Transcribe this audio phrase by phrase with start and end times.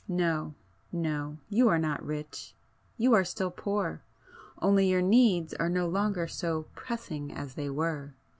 [0.07, 0.55] No,
[0.91, 7.53] no,—you are not rich,—you are still poor,—only your needs are no longer so pressing as
[7.53, 8.15] they were.